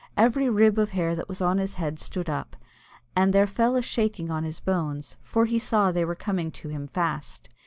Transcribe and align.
Every 0.17 0.49
rib 0.49 0.79
of 0.79 0.89
hair 0.97 1.15
that 1.15 1.29
was 1.29 1.41
on 1.41 1.59
his 1.59 1.75
head 1.75 1.99
stood 1.99 2.27
up, 2.27 2.55
and 3.15 3.33
there 3.33 3.45
fell 3.45 3.75
a 3.75 3.83
shaking 3.83 4.31
on 4.31 4.43
his 4.43 4.59
bones, 4.59 5.15
for 5.21 5.45
he 5.45 5.59
saw 5.59 5.89
that 5.89 5.93
they 5.93 6.05
were 6.05 6.15
coming 6.15 6.49
to 6.53 6.69
him 6.69 6.87
fast. 6.87 7.49